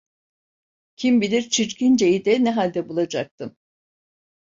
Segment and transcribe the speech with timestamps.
[0.95, 3.57] Kim bilir Çirkince'yi de ne halde bulacaktım.